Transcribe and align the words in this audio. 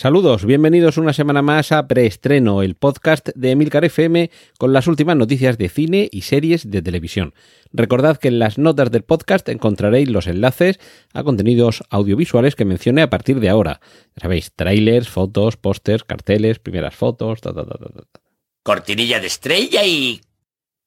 Saludos, 0.00 0.44
bienvenidos 0.44 0.96
una 0.96 1.12
semana 1.12 1.42
más 1.42 1.72
a 1.72 1.88
Preestreno, 1.88 2.62
el 2.62 2.76
podcast 2.76 3.30
de 3.34 3.50
Emilcar 3.50 3.84
FM 3.84 4.30
con 4.56 4.72
las 4.72 4.86
últimas 4.86 5.16
noticias 5.16 5.58
de 5.58 5.68
cine 5.68 6.08
y 6.12 6.20
series 6.20 6.70
de 6.70 6.82
televisión. 6.82 7.34
Recordad 7.72 8.16
que 8.16 8.28
en 8.28 8.38
las 8.38 8.58
notas 8.58 8.92
del 8.92 9.02
podcast 9.02 9.48
encontraréis 9.48 10.08
los 10.08 10.28
enlaces 10.28 10.78
a 11.12 11.24
contenidos 11.24 11.82
audiovisuales 11.90 12.54
que 12.54 12.64
mencioné 12.64 13.02
a 13.02 13.10
partir 13.10 13.40
de 13.40 13.48
ahora. 13.48 13.80
Ya 14.14 14.22
sabéis, 14.22 14.52
trailers, 14.54 15.08
fotos, 15.08 15.56
pósters, 15.56 16.04
carteles, 16.04 16.60
primeras 16.60 16.94
fotos, 16.94 17.40
ta, 17.40 17.52
ta, 17.52 17.66
ta, 17.66 17.76
ta. 17.76 18.20
Cortinilla 18.62 19.18
de 19.18 19.26
estrella 19.26 19.84
y... 19.84 20.20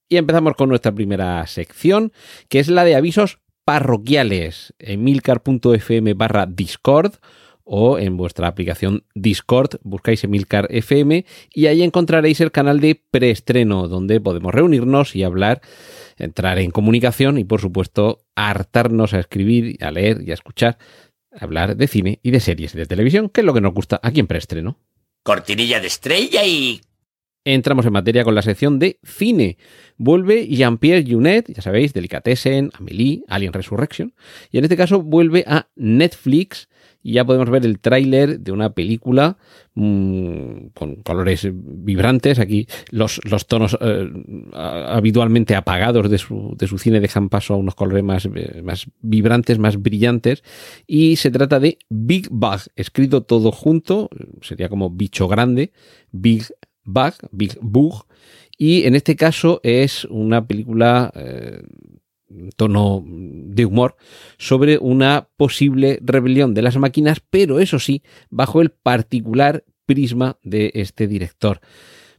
Y 0.07 0.15
empezamos 0.15 0.53
con 0.55 0.69
nuestra 0.69 0.93
primera 0.93 1.45
sección, 1.47 2.13
que 2.47 2.59
es 2.59 2.69
la 2.69 2.85
de 2.85 2.95
avisos 2.95 3.39
parroquiales. 3.65 4.73
Emilcar.fm 4.79 6.13
barra 6.13 6.45
Discord 6.45 7.15
o 7.63 7.99
en 7.99 8.17
vuestra 8.17 8.47
aplicación 8.47 9.03
Discord 9.15 9.79
buscáis 9.83 10.23
Emilcar 10.23 10.67
FM 10.69 11.25
y 11.53 11.67
ahí 11.67 11.81
encontraréis 11.83 12.41
el 12.41 12.51
canal 12.51 12.79
de 12.79 13.01
preestreno 13.11 13.87
donde 13.87 14.19
podemos 14.19 14.53
reunirnos 14.53 15.15
y 15.15 15.23
hablar, 15.23 15.61
entrar 16.17 16.59
en 16.59 16.71
comunicación 16.71 17.37
y 17.37 17.43
por 17.43 17.61
supuesto 17.61 18.23
hartarnos 18.35 19.13
a 19.13 19.19
escribir, 19.19 19.83
a 19.83 19.91
leer 19.91 20.21
y 20.25 20.31
a 20.31 20.33
escuchar, 20.33 20.77
hablar 21.31 21.75
de 21.75 21.87
cine 21.87 22.19
y 22.23 22.31
de 22.31 22.39
series 22.39 22.73
de 22.73 22.85
televisión, 22.85 23.29
que 23.29 23.41
es 23.41 23.45
lo 23.45 23.53
que 23.53 23.61
nos 23.61 23.73
gusta 23.73 23.99
aquí 24.03 24.19
en 24.19 24.27
preestreno. 24.27 24.77
Cortinilla 25.23 25.79
de 25.79 25.87
estrella 25.87 26.45
y... 26.45 26.81
Entramos 27.43 27.87
en 27.87 27.93
materia 27.93 28.23
con 28.23 28.35
la 28.35 28.43
sección 28.43 28.77
de 28.77 28.99
cine. 29.03 29.57
Vuelve 29.97 30.47
Jean-Pierre 30.47 31.03
Junet, 31.09 31.51
ya 31.51 31.63
sabéis, 31.63 31.91
Delicatessen, 31.91 32.69
Amélie, 32.73 33.23
Alien 33.27 33.51
Resurrection. 33.51 34.13
Y 34.51 34.59
en 34.59 34.65
este 34.65 34.77
caso 34.77 35.01
vuelve 35.01 35.43
a 35.47 35.67
Netflix 35.75 36.69
y 37.03 37.13
ya 37.13 37.25
podemos 37.25 37.49
ver 37.49 37.65
el 37.65 37.79
tráiler 37.79 38.39
de 38.39 38.51
una 38.51 38.73
película 38.73 39.37
mmm, 39.73 40.67
con 40.73 40.95
colores 40.97 41.47
vibrantes. 41.51 42.39
Aquí 42.39 42.67
los, 42.89 43.19
los 43.23 43.47
tonos 43.47 43.77
eh, 43.81 44.09
habitualmente 44.53 45.55
apagados 45.55 46.09
de 46.09 46.17
su, 46.17 46.55
de 46.57 46.67
su, 46.67 46.77
cine 46.77 46.99
dejan 46.99 47.29
paso 47.29 47.53
a 47.53 47.57
unos 47.57 47.75
colores 47.75 48.03
más, 48.03 48.27
eh, 48.33 48.61
más 48.63 48.87
vibrantes, 49.01 49.59
más 49.59 49.81
brillantes. 49.81 50.43
Y 50.87 51.15
se 51.15 51.31
trata 51.31 51.59
de 51.59 51.79
Big 51.89 52.27
Bug, 52.29 52.61
escrito 52.75 53.23
todo 53.23 53.51
junto, 53.51 54.09
sería 54.41 54.69
como 54.69 54.89
bicho 54.89 55.27
grande, 55.27 55.71
Big 56.11 56.45
Bug, 56.83 57.13
Big 57.31 57.57
Bug. 57.61 58.05
Y 58.57 58.83
en 58.83 58.95
este 58.95 59.15
caso 59.15 59.59
es 59.63 60.05
una 60.05 60.45
película 60.45 61.11
eh, 61.15 61.63
tono 62.55 63.03
de 63.05 63.65
humor 63.65 63.95
sobre 64.37 64.77
una 64.77 65.27
posible 65.37 65.99
rebelión 66.01 66.53
de 66.53 66.61
las 66.61 66.77
máquinas, 66.77 67.19
pero 67.19 67.59
eso 67.59 67.79
sí, 67.79 68.03
bajo 68.29 68.61
el 68.61 68.71
particular 68.71 69.63
prisma 69.85 70.37
de 70.43 70.71
este 70.75 71.07
director. 71.07 71.61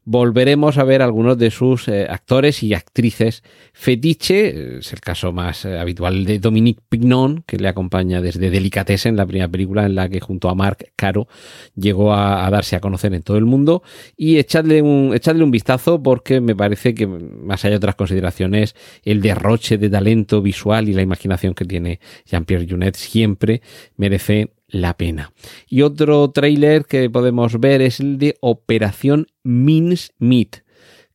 Volveremos 0.04 0.78
a 0.78 0.84
ver 0.84 1.00
algunos 1.00 1.38
de 1.38 1.52
sus 1.52 1.86
eh, 1.86 2.06
actores 2.10 2.64
y 2.64 2.74
actrices. 2.74 3.44
Fetiche, 3.72 4.78
es 4.78 4.92
el 4.92 5.00
caso 5.00 5.32
más 5.32 5.64
eh, 5.64 5.78
habitual 5.78 6.24
de 6.24 6.40
Dominique 6.40 6.82
Pignon, 6.88 7.44
que 7.46 7.56
le 7.56 7.68
acompaña 7.68 8.20
desde 8.20 8.50
Delicatessen, 8.50 9.16
la 9.16 9.26
primera 9.26 9.48
película 9.48 9.86
en 9.86 9.94
la 9.94 10.08
que 10.08 10.18
junto 10.18 10.48
a 10.48 10.56
Mark 10.56 10.92
Caro 10.96 11.28
llegó 11.76 12.12
a, 12.12 12.44
a 12.44 12.50
darse 12.50 12.74
a 12.74 12.80
conocer 12.80 13.14
en 13.14 13.22
todo 13.22 13.36
el 13.36 13.44
mundo, 13.44 13.84
y 14.16 14.38
echadle 14.38 14.82
un, 14.82 15.12
echadle 15.14 15.44
un 15.44 15.52
vistazo 15.52 16.02
porque 16.02 16.40
me 16.40 16.56
parece 16.56 16.94
que, 16.94 17.06
más 17.06 17.64
allá 17.64 17.70
de 17.70 17.76
otras 17.76 17.94
consideraciones, 17.94 18.74
el 19.04 19.22
derroche 19.22 19.78
de 19.78 19.88
talento 19.88 20.42
visual 20.42 20.88
y 20.88 20.94
la 20.94 21.02
imaginación 21.02 21.54
que 21.54 21.64
tiene 21.64 22.00
Jean-Pierre 22.26 22.66
Junet 22.68 22.96
siempre 22.96 23.62
merece 23.96 24.50
la 24.72 24.96
pena. 24.96 25.32
Y 25.68 25.82
otro 25.82 26.28
tráiler 26.30 26.86
que 26.86 27.08
podemos 27.08 27.60
ver 27.60 27.80
es 27.82 28.00
el 28.00 28.18
de 28.18 28.36
Operación 28.40 29.28
Mincemeat 29.44 30.62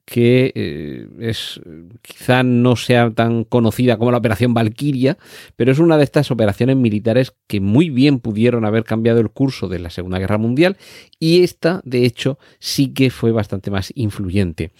que 0.07 0.53
eh, 0.55 1.05
es 1.19 1.59
quizá 2.01 2.41
no 2.41 2.77
sea 2.77 3.11
tan 3.11 3.43
conocida 3.43 3.97
como 3.97 4.11
la 4.11 4.19
operación 4.19 4.53
Valkyria, 4.53 5.17
pero 5.57 5.69
es 5.69 5.79
una 5.79 5.97
de 5.97 6.05
estas 6.05 6.31
operaciones 6.31 6.77
militares 6.77 7.33
que 7.45 7.59
muy 7.59 7.89
bien 7.89 8.19
pudieron 8.19 8.63
haber 8.63 8.85
cambiado 8.85 9.19
el 9.19 9.29
curso 9.29 9.67
de 9.67 9.79
la 9.79 9.89
Segunda 9.89 10.17
Guerra 10.17 10.37
Mundial 10.37 10.77
y 11.19 11.43
esta, 11.43 11.81
de 11.83 12.05
hecho, 12.05 12.39
sí 12.57 12.93
que 12.93 13.09
fue 13.09 13.33
bastante 13.33 13.69
más 13.69 13.91
influyente. 13.95 14.71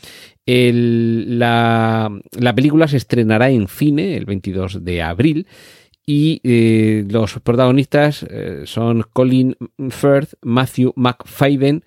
La, 0.45 2.09
la 2.31 2.55
película 2.55 2.87
se 2.87 2.95
estrenará 2.95 3.49
en 3.49 3.67
cine 3.67 4.15
el 4.15 4.23
22 4.23 4.85
de 4.85 5.01
abril 5.01 5.45
y 6.09 6.39
eh, 6.45 7.05
los 7.09 7.37
protagonistas 7.41 8.25
eh, 8.29 8.63
son 8.65 9.03
Colin 9.11 9.57
Firth, 9.89 10.35
Matthew 10.41 10.93
McFadden 10.95 11.83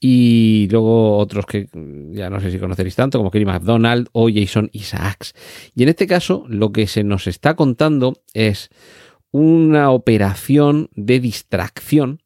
y 0.00 0.68
luego 0.70 1.18
otros 1.18 1.44
que 1.44 1.68
ya 2.12 2.30
no 2.30 2.40
sé 2.40 2.50
si 2.50 2.58
conoceréis 2.58 2.96
tanto, 2.96 3.18
como 3.18 3.30
Kelly 3.30 3.44
MacDonald 3.44 4.08
o 4.12 4.30
Jason 4.32 4.70
Isaacs. 4.72 5.34
Y 5.74 5.82
en 5.82 5.90
este 5.90 6.06
caso, 6.06 6.46
lo 6.48 6.72
que 6.72 6.86
se 6.86 7.04
nos 7.04 7.26
está 7.26 7.56
contando 7.56 8.14
es 8.32 8.70
una 9.32 9.90
operación 9.90 10.88
de 10.94 11.20
distracción, 11.20 12.22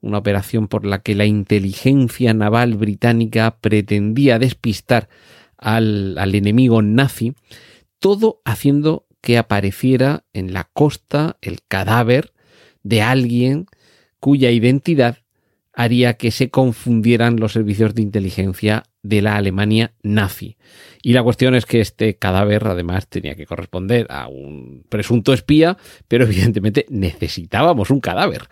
una 0.00 0.16
operación 0.16 0.66
por 0.66 0.86
la 0.86 1.00
que 1.00 1.14
la 1.14 1.26
inteligencia 1.26 2.32
naval 2.32 2.76
británica 2.76 3.58
pretendía 3.60 4.38
despistar 4.38 5.10
al, 5.58 6.16
al 6.16 6.34
enemigo 6.34 6.80
nazi, 6.80 7.34
todo 8.00 8.40
haciendo 8.46 9.05
que 9.26 9.38
apareciera 9.38 10.22
en 10.32 10.52
la 10.52 10.70
costa 10.72 11.36
el 11.42 11.58
cadáver 11.66 12.32
de 12.84 13.02
alguien 13.02 13.66
cuya 14.20 14.52
identidad 14.52 15.18
haría 15.72 16.14
que 16.14 16.30
se 16.30 16.48
confundieran 16.50 17.40
los 17.40 17.50
servicios 17.50 17.92
de 17.96 18.02
inteligencia 18.02 18.84
de 19.02 19.22
la 19.22 19.34
Alemania 19.34 19.94
nazi. 20.00 20.58
Y 21.02 21.12
la 21.12 21.24
cuestión 21.24 21.56
es 21.56 21.66
que 21.66 21.80
este 21.80 22.14
cadáver 22.14 22.68
además 22.68 23.08
tenía 23.08 23.34
que 23.34 23.46
corresponder 23.46 24.06
a 24.10 24.28
un 24.28 24.84
presunto 24.88 25.32
espía, 25.32 25.76
pero 26.06 26.22
evidentemente 26.24 26.86
necesitábamos 26.88 27.90
un 27.90 27.98
cadáver. 27.98 28.42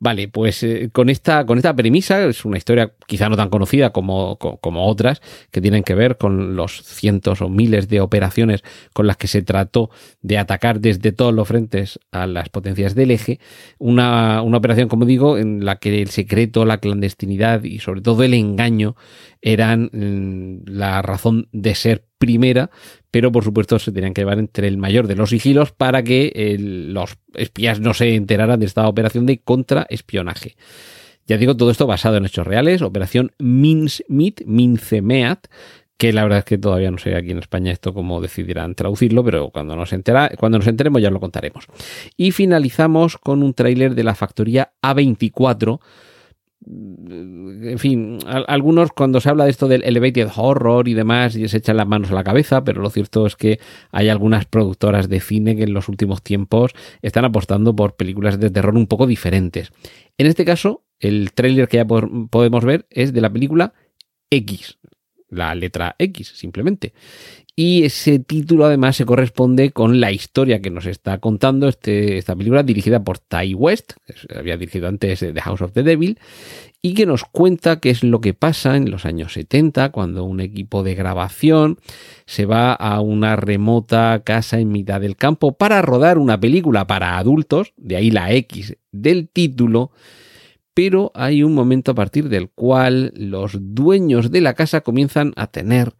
Vale, 0.00 0.28
pues 0.28 0.62
eh, 0.62 0.90
con, 0.92 1.10
esta, 1.10 1.44
con 1.44 1.58
esta 1.58 1.74
premisa, 1.74 2.24
es 2.24 2.44
una 2.44 2.56
historia 2.56 2.92
quizá 3.06 3.28
no 3.28 3.36
tan 3.36 3.48
conocida 3.48 3.90
como, 3.90 4.36
como, 4.38 4.58
como, 4.58 4.86
otras, 4.86 5.20
que 5.50 5.60
tienen 5.60 5.82
que 5.82 5.94
ver 5.96 6.16
con 6.18 6.54
los 6.54 6.82
cientos 6.82 7.42
o 7.42 7.48
miles 7.48 7.88
de 7.88 8.00
operaciones 8.00 8.62
con 8.92 9.08
las 9.08 9.16
que 9.16 9.26
se 9.26 9.42
trató 9.42 9.90
de 10.22 10.38
atacar 10.38 10.80
desde 10.80 11.10
todos 11.10 11.34
los 11.34 11.48
frentes 11.48 11.98
a 12.12 12.28
las 12.28 12.48
potencias 12.48 12.94
del 12.94 13.10
eje. 13.10 13.40
Una, 13.78 14.42
una 14.42 14.58
operación, 14.58 14.88
como 14.88 15.04
digo, 15.04 15.36
en 15.36 15.64
la 15.64 15.76
que 15.76 16.00
el 16.00 16.10
secreto, 16.10 16.64
la 16.64 16.78
clandestinidad 16.78 17.64
y 17.64 17.80
sobre 17.80 18.00
todo 18.00 18.22
el 18.22 18.34
engaño 18.34 18.94
eran 19.42 19.90
mm, 19.92 20.70
la 20.70 21.02
razón 21.02 21.48
de 21.52 21.74
ser 21.74 22.07
primera, 22.18 22.70
pero 23.10 23.32
por 23.32 23.44
supuesto 23.44 23.78
se 23.78 23.92
tenían 23.92 24.12
que 24.12 24.22
llevar 24.22 24.38
entre 24.38 24.68
el 24.68 24.76
mayor 24.76 25.06
de 25.06 25.16
los 25.16 25.30
sigilos 25.30 25.72
para 25.72 26.02
que 26.02 26.56
los 26.58 27.16
espías 27.34 27.80
no 27.80 27.94
se 27.94 28.14
enteraran 28.14 28.60
de 28.60 28.66
esta 28.66 28.86
operación 28.86 29.26
de 29.26 29.38
contraespionaje. 29.38 30.56
Ya 31.26 31.36
digo, 31.36 31.56
todo 31.56 31.70
esto 31.70 31.86
basado 31.86 32.16
en 32.16 32.24
hechos 32.24 32.46
reales, 32.46 32.82
operación 32.82 33.32
Mincemeat, 33.38 34.42
Mincemeat, 34.46 35.46
que 35.98 36.12
la 36.12 36.22
verdad 36.22 36.38
es 36.38 36.44
que 36.44 36.58
todavía 36.58 36.90
no 36.90 36.98
sé 36.98 37.16
aquí 37.16 37.32
en 37.32 37.38
España 37.38 37.72
esto 37.72 37.92
cómo 37.92 38.20
decidirán 38.20 38.74
traducirlo, 38.74 39.24
pero 39.24 39.50
cuando 39.50 39.76
nos, 39.76 39.92
entera, 39.92 40.30
cuando 40.38 40.58
nos 40.58 40.66
enteremos 40.68 41.02
ya 41.02 41.10
lo 41.10 41.20
contaremos. 41.20 41.66
Y 42.16 42.30
finalizamos 42.30 43.18
con 43.18 43.42
un 43.42 43.52
tráiler 43.52 43.94
de 43.94 44.04
la 44.04 44.14
factoría 44.14 44.72
A24, 44.80 45.80
en 46.66 47.78
fin, 47.78 48.18
algunos 48.26 48.90
cuando 48.92 49.20
se 49.20 49.28
habla 49.28 49.44
de 49.44 49.50
esto 49.50 49.68
del 49.68 49.84
elevated 49.84 50.28
horror 50.36 50.88
y 50.88 50.94
demás 50.94 51.36
y 51.36 51.46
se 51.48 51.58
echan 51.58 51.76
las 51.76 51.86
manos 51.86 52.10
a 52.10 52.14
la 52.14 52.24
cabeza, 52.24 52.64
pero 52.64 52.82
lo 52.82 52.90
cierto 52.90 53.26
es 53.26 53.36
que 53.36 53.60
hay 53.92 54.08
algunas 54.08 54.44
productoras 54.44 55.08
de 55.08 55.20
cine 55.20 55.56
que 55.56 55.62
en 55.62 55.72
los 55.72 55.88
últimos 55.88 56.22
tiempos 56.22 56.72
están 57.00 57.24
apostando 57.24 57.74
por 57.74 57.96
películas 57.96 58.40
de 58.40 58.50
terror 58.50 58.74
un 58.74 58.86
poco 58.86 59.06
diferentes. 59.06 59.72
En 60.18 60.26
este 60.26 60.44
caso, 60.44 60.84
el 60.98 61.32
tráiler 61.32 61.68
que 61.68 61.76
ya 61.78 61.86
podemos 61.86 62.64
ver 62.64 62.86
es 62.90 63.12
de 63.12 63.20
la 63.20 63.32
película 63.32 63.72
X, 64.30 64.78
la 65.28 65.54
letra 65.54 65.94
X 65.98 66.32
simplemente. 66.34 66.92
Y 67.60 67.82
ese 67.82 68.20
título 68.20 68.66
además 68.66 68.94
se 68.94 69.04
corresponde 69.04 69.72
con 69.72 69.98
la 69.98 70.12
historia 70.12 70.62
que 70.62 70.70
nos 70.70 70.86
está 70.86 71.18
contando 71.18 71.66
este, 71.66 72.16
esta 72.16 72.36
película 72.36 72.62
dirigida 72.62 73.02
por 73.02 73.18
Ty 73.18 73.54
West, 73.54 73.94
que 74.06 74.38
había 74.38 74.56
dirigido 74.56 74.86
antes 74.86 75.18
The 75.18 75.40
House 75.40 75.62
of 75.62 75.72
the 75.72 75.82
Devil, 75.82 76.20
y 76.82 76.94
que 76.94 77.04
nos 77.04 77.24
cuenta 77.24 77.80
qué 77.80 77.90
es 77.90 78.04
lo 78.04 78.20
que 78.20 78.32
pasa 78.32 78.76
en 78.76 78.92
los 78.92 79.04
años 79.04 79.32
70 79.32 79.90
cuando 79.90 80.22
un 80.22 80.38
equipo 80.38 80.84
de 80.84 80.94
grabación 80.94 81.80
se 82.26 82.46
va 82.46 82.74
a 82.74 83.00
una 83.00 83.34
remota 83.34 84.22
casa 84.24 84.60
en 84.60 84.70
mitad 84.70 85.00
del 85.00 85.16
campo 85.16 85.56
para 85.56 85.82
rodar 85.82 86.18
una 86.18 86.38
película 86.38 86.86
para 86.86 87.18
adultos, 87.18 87.72
de 87.76 87.96
ahí 87.96 88.12
la 88.12 88.32
X 88.34 88.76
del 88.92 89.28
título, 89.28 89.90
pero 90.78 91.10
hay 91.16 91.42
un 91.42 91.54
momento 91.54 91.90
a 91.90 91.94
partir 91.96 92.28
del 92.28 92.50
cual 92.50 93.12
los 93.16 93.56
dueños 93.60 94.30
de 94.30 94.40
la 94.40 94.54
casa 94.54 94.82
comienzan 94.82 95.32
a 95.34 95.48
tener 95.48 95.94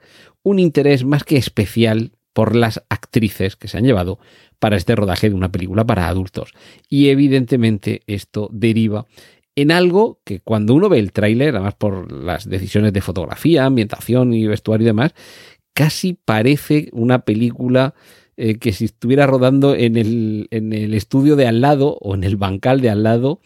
un 0.45 0.61
interés 0.61 1.05
más 1.05 1.25
que 1.25 1.37
especial 1.37 2.13
por 2.33 2.55
las 2.55 2.85
actrices 2.89 3.57
que 3.57 3.67
se 3.67 3.77
han 3.77 3.83
llevado 3.83 4.21
para 4.61 4.77
este 4.77 4.95
rodaje 4.95 5.31
de 5.31 5.35
una 5.35 5.51
película 5.51 5.85
para 5.85 6.07
adultos. 6.07 6.53
Y 6.89 7.09
evidentemente 7.09 8.03
esto 8.07 8.51
deriva 8.53 9.09
en 9.57 9.73
algo 9.73 10.21
que 10.25 10.39
cuando 10.39 10.75
uno 10.75 10.89
ve 10.89 11.01
el 11.01 11.11
tráiler, 11.11 11.57
además 11.57 11.75
por 11.75 12.13
las 12.13 12.49
decisiones 12.49 12.93
de 12.93 13.01
fotografía, 13.01 13.65
ambientación 13.65 14.33
y 14.33 14.47
vestuario 14.47 14.85
y 14.85 14.91
demás, 14.91 15.13
casi 15.73 16.13
parece 16.25 16.89
una 16.93 17.25
película 17.25 17.95
eh, 18.37 18.59
que 18.59 18.73
si 18.73 18.85
estuviera 18.85 19.27
rodando 19.27 19.75
en 19.75 19.97
el, 19.97 20.47
en 20.53 20.73
el 20.73 20.95
estudio 20.95 21.35
de 21.35 21.49
al 21.49 21.63
lado 21.63 21.99
o 22.01 22.15
en 22.15 22.23
el 22.23 22.37
bancal 22.37 22.81
de 22.81 22.91
al 22.91 23.03
lado 23.03 23.41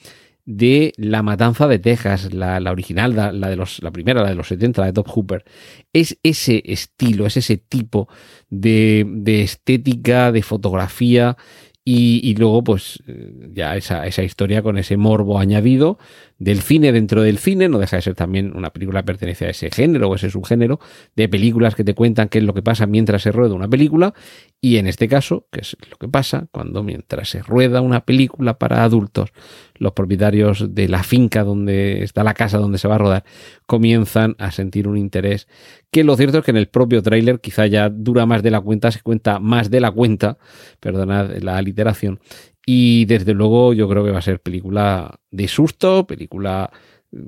de 0.45 0.93
La 0.97 1.23
Matanza 1.23 1.69
de 1.69 1.79
Texas, 1.79 2.33
la, 2.35 2.59
original, 2.71 3.15
la, 3.15 3.49
de 3.49 3.57
los, 3.57 3.83
la 3.83 3.91
primera, 3.91 4.23
la 4.23 4.31
de 4.31 4.35
los 4.35 4.49
70, 4.49 4.81
la 4.81 4.87
de 4.89 4.93
Top 4.93 5.09
Hooper. 5.09 5.45
Es 5.93 6.19
ese 6.23 6.63
estilo, 6.65 7.27
es 7.27 7.37
ese 7.37 7.57
tipo 7.57 8.09
de, 8.51 9.07
de 9.09 9.43
estética, 9.43 10.33
de 10.33 10.43
fotografía 10.43 11.37
y, 11.85 12.37
luego, 12.37 12.63
pues, 12.63 13.03
eh, 13.09 13.51
ya 13.53 13.77
esa, 13.77 14.07
esa, 14.07 14.23
historia 14.23 14.63
con 14.63 14.79
ese 14.79 14.97
morbo 14.97 15.41
añadido 15.41 15.99
del 16.43 16.61
cine 16.61 16.91
dentro 16.91 17.23
del 17.23 17.39
cine, 17.39 17.69
no 17.69 17.79
deja 17.79 17.97
de 17.97 18.03
ser 18.03 18.15
también 18.17 18.53
una 18.57 18.71
película 18.71 19.03
que 19.03 19.07
pertenece 19.07 19.47
a 19.47 19.51
ese 19.51 19.71
género 19.71 20.09
o 20.09 20.17
ese 20.17 20.29
subgénero, 20.29 20.81
de 21.15 21.29
películas 21.29 21.77
que 21.77 21.85
te 21.85 21.95
cuentan 21.95 22.29
qué 22.29 22.39
es 22.39 22.45
lo 22.45 22.53
que 22.53 22.63
pasa 22.63 22.87
mientras 22.87 23.23
se 23.23 23.31
rueda 23.31 23.55
una 23.55 23.69
película, 23.69 24.13
y 24.61 24.79
en 24.79 24.89
este 24.89 25.07
caso, 25.07 25.47
qué 25.53 25.61
es 25.61 25.77
lo 25.89 25.97
que 25.99 26.09
pasa 26.09 26.49
cuando 26.51 26.83
mientras 26.83 27.29
se 27.29 27.43
rueda 27.43 27.81
una 27.81 28.05
película 28.05 28.59
para 28.59 28.83
adultos, 28.83 29.31
los 29.75 29.93
propietarios 29.93 30.75
de 30.75 30.89
la 30.89 31.05
finca 31.05 31.45
donde 31.45 32.03
está 32.03 32.25
la 32.25 32.35
casa 32.35 32.59
donde 32.59 32.79
se 32.79 32.89
va 32.89 32.97
a 32.97 32.99
rodar 32.99 33.25
comienzan 33.67 34.37
a 34.39 34.51
sentir 34.51 34.87
un 34.87 34.97
interés 34.97 35.49
que 35.93 36.05
lo 36.05 36.17
cierto 36.17 36.39
es 36.39 36.45
que 36.45 36.53
en 36.53 36.57
el 36.57 36.69
propio 36.69 37.03
tráiler 37.03 37.39
quizá 37.41 37.67
ya 37.67 37.91
dura 37.91 38.25
más 38.25 38.43
de 38.43 38.51
la 38.51 38.63
cuenta, 38.63 38.91
se 38.91 39.03
cuenta 39.03 39.39
más 39.39 39.71
de 39.71 39.79
la 39.79 39.91
cuenta, 39.91 40.39
perdonad 40.81 41.37
la 41.43 41.61
literación, 41.61 42.19
y 42.65 43.05
desde 43.07 43.35
luego 43.35 43.73
yo 43.73 43.89
creo 43.89 44.05
que 44.05 44.11
va 44.11 44.19
a 44.19 44.23
ser 44.23 44.41
película 44.41 45.19
de 45.31 45.49
susto, 45.49 46.07
película 46.07 46.71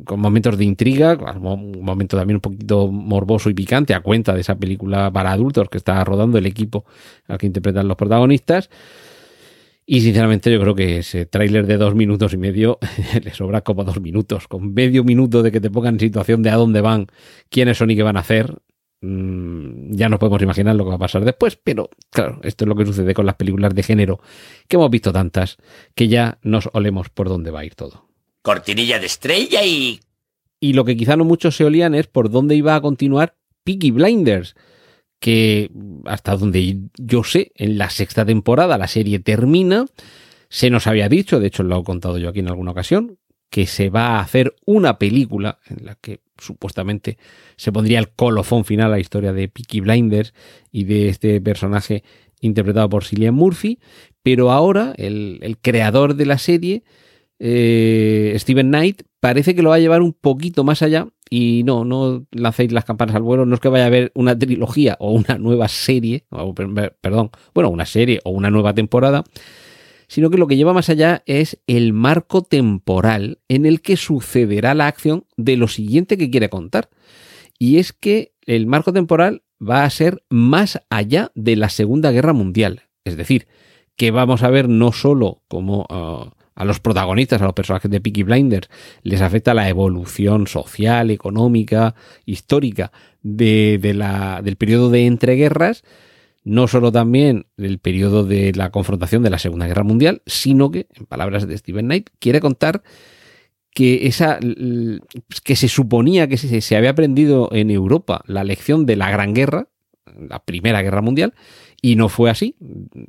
con 0.04 0.18
momentos 0.20 0.56
de 0.56 0.64
intriga, 0.64 1.18
un 1.36 1.80
momento 1.82 2.16
también 2.16 2.36
un 2.36 2.40
poquito 2.40 2.88
morboso 2.90 3.50
y 3.50 3.54
picante 3.54 3.92
a 3.94 4.00
cuenta 4.00 4.32
de 4.32 4.40
esa 4.40 4.56
película 4.56 5.10
para 5.12 5.32
adultos 5.32 5.68
que 5.68 5.76
está 5.76 6.02
rodando 6.04 6.38
el 6.38 6.46
equipo 6.46 6.86
al 7.28 7.38
que 7.38 7.46
interpretan 7.46 7.86
los 7.86 7.96
protagonistas. 7.96 8.70
Y 9.86 10.00
sinceramente 10.00 10.50
yo 10.50 10.58
creo 10.60 10.74
que 10.74 10.98
ese 10.98 11.26
tráiler 11.26 11.66
de 11.66 11.76
dos 11.76 11.94
minutos 11.94 12.32
y 12.32 12.38
medio 12.38 12.78
le 13.22 13.34
sobra 13.34 13.60
como 13.60 13.84
dos 13.84 14.00
minutos. 14.00 14.48
Con 14.48 14.72
medio 14.72 15.04
minuto 15.04 15.42
de 15.42 15.52
que 15.52 15.60
te 15.60 15.70
pongan 15.70 15.96
en 15.96 16.00
situación 16.00 16.42
de 16.42 16.48
a 16.48 16.56
dónde 16.56 16.80
van, 16.80 17.08
quiénes 17.50 17.76
son 17.76 17.90
y 17.90 17.96
qué 17.96 18.02
van 18.02 18.16
a 18.16 18.20
hacer, 18.20 18.54
ya 19.90 20.08
nos 20.08 20.18
podemos 20.18 20.42
imaginar 20.42 20.76
lo 20.76 20.84
que 20.84 20.90
va 20.90 20.96
a 20.96 20.98
pasar 20.98 21.24
después. 21.24 21.56
Pero 21.62 21.90
claro, 22.10 22.40
esto 22.42 22.64
es 22.64 22.68
lo 22.68 22.74
que 22.74 22.86
sucede 22.86 23.14
con 23.14 23.26
las 23.26 23.36
películas 23.36 23.74
de 23.74 23.82
género, 23.82 24.20
que 24.68 24.76
hemos 24.76 24.90
visto 24.90 25.12
tantas, 25.12 25.58
que 25.94 26.08
ya 26.08 26.38
nos 26.42 26.68
olemos 26.72 27.08
por 27.08 27.28
dónde 27.28 27.50
va 27.50 27.60
a 27.60 27.64
ir 27.64 27.74
todo. 27.74 28.08
Cortinilla 28.42 28.98
de 28.98 29.06
estrella 29.06 29.64
y... 29.64 30.00
Y 30.60 30.72
lo 30.72 30.84
que 30.84 30.96
quizá 30.96 31.16
no 31.16 31.24
muchos 31.24 31.56
se 31.56 31.64
olían 31.64 31.94
es 31.94 32.06
por 32.06 32.30
dónde 32.30 32.54
iba 32.54 32.74
a 32.74 32.80
continuar 32.80 33.36
Peaky 33.64 33.90
Blinders 33.90 34.54
que 35.24 35.70
hasta 36.04 36.36
donde 36.36 36.80
yo 36.98 37.24
sé, 37.24 37.52
en 37.54 37.78
la 37.78 37.88
sexta 37.88 38.26
temporada 38.26 38.76
la 38.76 38.88
serie 38.88 39.20
termina. 39.20 39.86
Se 40.50 40.68
nos 40.68 40.86
había 40.86 41.08
dicho, 41.08 41.40
de 41.40 41.46
hecho 41.46 41.62
lo 41.62 41.80
he 41.80 41.82
contado 41.82 42.18
yo 42.18 42.28
aquí 42.28 42.40
en 42.40 42.48
alguna 42.48 42.72
ocasión, 42.72 43.18
que 43.48 43.66
se 43.66 43.88
va 43.88 44.18
a 44.18 44.20
hacer 44.20 44.54
una 44.66 44.98
película 44.98 45.60
en 45.66 45.86
la 45.86 45.94
que 45.94 46.20
supuestamente 46.38 47.18
se 47.56 47.72
pondría 47.72 47.98
el 47.98 48.10
colofón 48.10 48.64
final 48.64 48.86
a 48.86 48.96
la 48.96 49.00
historia 49.00 49.32
de 49.32 49.48
Peaky 49.48 49.80
Blinders 49.80 50.34
y 50.70 50.84
de 50.84 51.08
este 51.08 51.40
personaje 51.40 52.02
interpretado 52.40 52.88
por 52.88 53.04
Cillian 53.04 53.34
Murphy, 53.34 53.78
pero 54.22 54.50
ahora 54.50 54.94
el, 54.96 55.56
creador 55.60 56.14
de 56.14 56.26
la 56.26 56.38
serie 56.38 56.82
eh, 57.38 58.34
Steven 58.38 58.68
Knight 58.68 59.02
parece 59.20 59.54
que 59.54 59.62
lo 59.62 59.70
va 59.70 59.76
a 59.76 59.80
llevar 59.80 60.02
un 60.02 60.12
poquito 60.12 60.64
más 60.64 60.82
allá 60.82 61.08
y 61.30 61.62
no, 61.64 61.84
no 61.84 62.26
lancéis 62.30 62.72
las 62.72 62.84
campanas 62.84 63.16
al 63.16 63.22
vuelo, 63.22 63.46
no 63.46 63.54
es 63.54 63.60
que 63.60 63.68
vaya 63.68 63.84
a 63.84 63.88
haber 63.88 64.12
una 64.14 64.38
trilogía 64.38 64.96
o 65.00 65.12
una 65.12 65.38
nueva 65.38 65.68
serie, 65.68 66.26
perdón, 67.00 67.30
bueno, 67.54 67.70
una 67.70 67.86
serie 67.86 68.20
o 68.24 68.30
una 68.30 68.50
nueva 68.50 68.74
temporada, 68.74 69.24
sino 70.08 70.30
que 70.30 70.38
lo 70.38 70.46
que 70.46 70.56
lleva 70.56 70.72
más 70.72 70.88
allá 70.88 71.22
es 71.26 71.60
el 71.66 71.92
marco 71.92 72.42
temporal 72.42 73.38
en 73.48 73.66
el 73.66 73.80
que 73.80 73.96
sucederá 73.96 74.74
la 74.74 74.86
acción 74.86 75.26
de 75.36 75.56
lo 75.56 75.68
siguiente 75.68 76.18
que 76.18 76.30
quiere 76.30 76.48
contar. 76.48 76.90
Y 77.58 77.78
es 77.78 77.92
que 77.92 78.34
el 78.46 78.66
marco 78.66 78.92
temporal 78.92 79.42
va 79.60 79.84
a 79.84 79.90
ser 79.90 80.22
más 80.28 80.82
allá 80.90 81.30
de 81.34 81.56
la 81.56 81.68
Segunda 81.68 82.10
Guerra 82.10 82.32
Mundial. 82.32 82.82
Es 83.04 83.16
decir, 83.16 83.46
que 83.96 84.10
vamos 84.10 84.42
a 84.42 84.50
ver 84.50 84.68
no 84.68 84.92
solo 84.92 85.42
como... 85.48 85.86
Ah, 85.88 86.32
a 86.54 86.64
los 86.64 86.80
protagonistas, 86.80 87.42
a 87.42 87.46
los 87.46 87.54
personajes 87.54 87.90
de 87.90 88.00
Peaky 88.00 88.22
Blinders, 88.22 88.68
les 89.02 89.20
afecta 89.20 89.54
la 89.54 89.68
evolución 89.68 90.46
social, 90.46 91.10
económica, 91.10 91.94
histórica 92.26 92.92
de, 93.22 93.92
la, 93.94 94.40
del 94.42 94.56
periodo 94.56 94.90
de 94.90 95.06
entreguerras, 95.06 95.82
no 96.44 96.68
solo 96.68 96.92
también 96.92 97.46
el 97.56 97.78
periodo 97.78 98.24
de 98.24 98.52
la 98.54 98.70
confrontación 98.70 99.22
de 99.22 99.30
la 99.30 99.38
Segunda 99.38 99.66
Guerra 99.66 99.82
Mundial, 99.82 100.22
sino 100.26 100.70
que, 100.70 100.86
en 100.94 101.06
palabras 101.06 101.48
de 101.48 101.56
Stephen 101.56 101.86
Knight, 101.86 102.10
quiere 102.18 102.40
contar 102.40 102.82
que 103.72 104.06
esa 104.06 104.38
que 105.42 105.56
se 105.56 105.68
suponía 105.68 106.28
que 106.28 106.36
se, 106.36 106.60
se 106.60 106.76
había 106.76 106.90
aprendido 106.90 107.48
en 107.50 107.70
Europa 107.70 108.22
la 108.26 108.44
lección 108.44 108.86
de 108.86 108.94
la 108.94 109.10
Gran 109.10 109.34
Guerra, 109.34 109.66
la 110.16 110.44
Primera 110.44 110.80
Guerra 110.82 111.00
Mundial, 111.00 111.34
y 111.84 111.96
no 111.96 112.08
fue 112.08 112.30
así. 112.30 112.56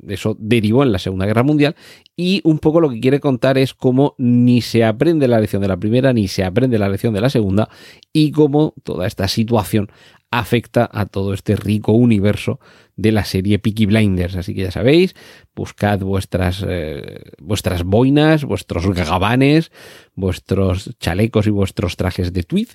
Eso 0.06 0.36
derivó 0.38 0.82
en 0.82 0.92
la 0.92 0.98
Segunda 0.98 1.24
Guerra 1.24 1.42
Mundial. 1.42 1.76
Y 2.14 2.42
un 2.44 2.58
poco 2.58 2.82
lo 2.82 2.90
que 2.90 3.00
quiere 3.00 3.20
contar 3.20 3.56
es 3.56 3.72
cómo 3.72 4.14
ni 4.18 4.60
se 4.60 4.84
aprende 4.84 5.28
la 5.28 5.40
lección 5.40 5.62
de 5.62 5.68
la 5.68 5.78
primera, 5.78 6.12
ni 6.12 6.28
se 6.28 6.44
aprende 6.44 6.78
la 6.78 6.90
lección 6.90 7.14
de 7.14 7.22
la 7.22 7.30
segunda, 7.30 7.70
y 8.12 8.32
cómo 8.32 8.74
toda 8.82 9.06
esta 9.06 9.28
situación 9.28 9.90
afecta 10.30 10.90
a 10.92 11.06
todo 11.06 11.32
este 11.32 11.56
rico 11.56 11.92
universo 11.92 12.60
de 12.96 13.12
la 13.12 13.24
serie 13.24 13.58
Peaky 13.58 13.86
Blinders. 13.86 14.36
Así 14.36 14.54
que 14.54 14.64
ya 14.64 14.70
sabéis, 14.70 15.16
buscad 15.54 16.00
vuestras, 16.00 16.62
eh, 16.68 17.22
vuestras 17.40 17.82
boinas, 17.82 18.44
vuestros 18.44 18.86
gabanes, 18.88 19.72
vuestros 20.14 20.94
chalecos 21.00 21.46
y 21.46 21.50
vuestros 21.50 21.96
trajes 21.96 22.34
de 22.34 22.42
tweed 22.42 22.68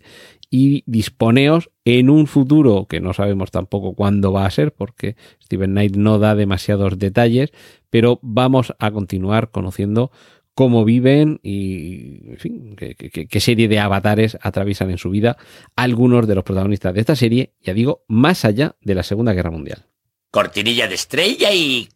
y 0.54 0.84
disponeos 0.86 1.72
en 1.86 2.10
un 2.10 2.28
futuro 2.28 2.86
que 2.88 3.00
no 3.00 3.14
sabemos 3.14 3.50
tampoco 3.50 3.96
cuándo 3.96 4.34
va 4.34 4.46
a 4.46 4.52
ser 4.52 4.74
porque 4.74 5.16
Steven 5.42 5.72
Knight 5.72 5.96
no 5.96 6.20
da 6.20 6.36
demasiados 6.36 7.00
detalles, 7.00 7.52
pero 7.90 8.20
vamos 8.22 8.76
a 8.78 8.92
continuar 8.92 9.50
conociendo 9.50 10.12
cómo 10.54 10.84
viven 10.84 11.40
y 11.42 12.32
en 12.32 12.38
fin, 12.38 12.76
qué, 12.76 13.40
serie 13.40 13.70
de 13.70 13.80
avatares 13.80 14.38
atraviesan 14.42 14.92
en 14.92 14.98
su 14.98 15.10
vida 15.10 15.38
algunos 15.78 16.28
de 16.28 16.36
los 16.36 16.44
protagonistas 16.44 16.94
de 16.94 17.00
esta 17.00 17.16
serie, 17.16 17.54
ya 17.62 17.74
digo, 17.74 18.04
más 18.10 18.44
allá 18.44 18.76
de 18.82 18.96
la 18.96 19.04
Segunda 19.04 19.34
Guerra 19.34 19.52
Mundial. 19.52 19.86
Cortinilla 20.32 20.88
de 20.88 20.96
estrella 20.96 21.54
y... 21.54 21.88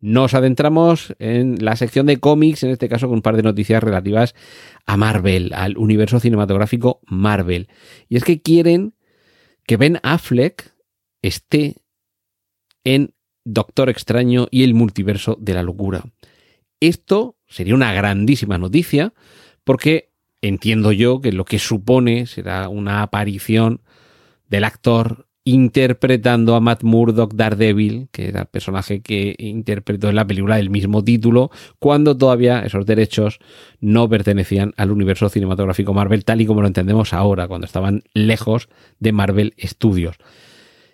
Nos 0.00 0.34
adentramos 0.34 1.14
en 1.18 1.64
la 1.64 1.74
sección 1.74 2.06
de 2.06 2.18
cómics, 2.18 2.62
en 2.62 2.70
este 2.70 2.88
caso 2.88 3.08
con 3.08 3.16
un 3.16 3.22
par 3.22 3.36
de 3.36 3.42
noticias 3.42 3.82
relativas 3.82 4.34
a 4.86 4.96
Marvel, 4.96 5.52
al 5.54 5.76
universo 5.76 6.20
cinematográfico 6.20 7.00
Marvel. 7.06 7.68
Y 8.08 8.16
es 8.16 8.24
que 8.24 8.40
quieren 8.40 8.94
que 9.66 9.76
Ben 9.76 9.98
Affleck 10.02 10.72
esté 11.20 11.76
en 12.84 13.14
Doctor 13.44 13.88
Extraño 13.88 14.46
y 14.50 14.62
el 14.62 14.74
multiverso 14.74 15.36
de 15.40 15.54
la 15.54 15.62
locura. 15.62 16.04
Esto 16.80 17.36
sería 17.46 17.74
una 17.74 17.92
grandísima 17.92 18.56
noticia 18.56 19.14
porque 19.64 20.12
entiendo 20.42 20.92
yo 20.92 21.20
que 21.20 21.32
lo 21.32 21.44
que 21.44 21.58
supone 21.58 22.26
será 22.26 22.68
una 22.68 23.02
aparición 23.02 23.82
del 24.48 24.64
actor 24.64 25.27
interpretando 25.44 26.54
a 26.54 26.60
Matt 26.60 26.82
Murdock 26.82 27.34
Daredevil, 27.34 28.08
que 28.12 28.28
era 28.28 28.42
el 28.42 28.46
personaje 28.46 29.00
que 29.00 29.34
interpretó 29.38 30.10
en 30.10 30.16
la 30.16 30.26
película 30.26 30.56
del 30.56 30.68
mismo 30.68 31.02
título, 31.02 31.50
cuando 31.78 32.16
todavía 32.16 32.60
esos 32.60 32.84
derechos 32.84 33.38
no 33.80 34.08
pertenecían 34.08 34.74
al 34.76 34.90
universo 34.90 35.28
cinematográfico 35.28 35.94
Marvel, 35.94 36.24
tal 36.24 36.40
y 36.40 36.46
como 36.46 36.60
lo 36.60 36.66
entendemos 36.66 37.14
ahora, 37.14 37.48
cuando 37.48 37.66
estaban 37.66 38.02
lejos 38.12 38.68
de 38.98 39.12
Marvel 39.12 39.54
Studios. 39.58 40.16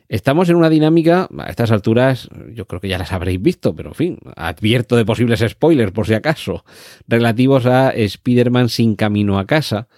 Estamos 0.08 0.48
en 0.50 0.56
una 0.56 0.70
dinámica, 0.70 1.28
a 1.38 1.46
estas 1.50 1.72
alturas 1.72 2.28
yo 2.52 2.66
creo 2.66 2.80
que 2.80 2.88
ya 2.88 2.98
las 2.98 3.12
habréis 3.12 3.40
visto, 3.40 3.74
pero 3.74 3.88
en 3.90 3.94
fin, 3.94 4.18
advierto 4.36 4.96
de 4.96 5.04
posibles 5.04 5.44
spoilers 5.48 5.92
por 5.92 6.06
si 6.06 6.14
acaso, 6.14 6.64
relativos 7.08 7.66
a 7.66 7.90
Spider-Man 7.90 8.68
sin 8.68 8.96
camino 8.96 9.38
a 9.38 9.46
casa. 9.46 9.88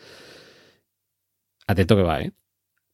Atento 1.67 1.97
que 1.97 2.03
va, 2.03 2.23
¿eh? 2.23 2.33